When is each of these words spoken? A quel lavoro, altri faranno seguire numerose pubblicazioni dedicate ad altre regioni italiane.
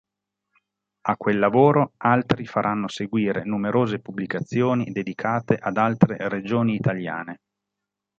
A 1.09 1.15
quel 1.15 1.37
lavoro, 1.37 1.93
altri 1.97 2.47
faranno 2.47 2.87
seguire 2.87 3.43
numerose 3.43 3.99
pubblicazioni 3.99 4.85
dedicate 4.91 5.53
ad 5.53 5.77
altre 5.77 6.27
regioni 6.27 6.73
italiane. 6.73 7.37